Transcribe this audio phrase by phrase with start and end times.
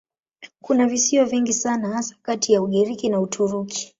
[0.61, 3.89] Kuna visiwa vingi sana hasa kati ya Ugiriki na Uturuki.